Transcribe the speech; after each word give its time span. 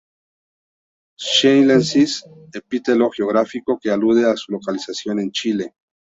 Chilensis: 1.19 2.25
epíteto 2.55 3.11
geográfico 3.11 3.77
que 3.79 3.91
alude 3.91 4.25
a 4.27 4.35
su 4.35 4.51
localización 4.51 5.19
en 5.19 5.31
Chile. 5.31 5.75